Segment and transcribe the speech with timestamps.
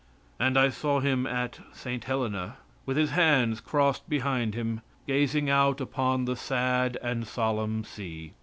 [0.39, 2.05] And I saw him at St.
[2.05, 2.57] Helena,
[2.87, 8.33] with his hands crossed behind him, gazing out upon the sad and solemn sea.